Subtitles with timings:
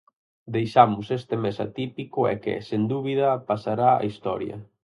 [0.55, 4.55] Deixamos este mes atípico e que, sen dúbida, pasará á historia.